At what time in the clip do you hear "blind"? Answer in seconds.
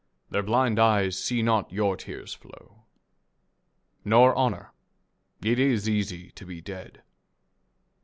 0.41-0.79